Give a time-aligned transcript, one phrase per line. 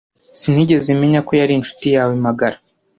[0.39, 2.57] Sinigeze menya ko yari inshuti yawe magara.